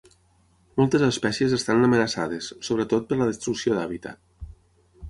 [0.79, 4.53] Moltes espècies estan amenaçades, sobretot per la destrucció d'hàbitat.